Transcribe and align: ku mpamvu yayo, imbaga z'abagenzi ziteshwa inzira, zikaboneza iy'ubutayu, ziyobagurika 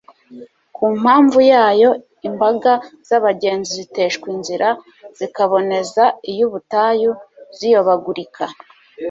ku 0.75 0.85
mpamvu 1.01 1.39
yayo, 1.51 1.89
imbaga 2.27 2.71
z'abagenzi 3.07 3.69
ziteshwa 3.79 4.25
inzira, 4.35 4.69
zikaboneza 5.17 6.03
iy'ubutayu, 6.31 7.11
ziyobagurika 7.57 8.43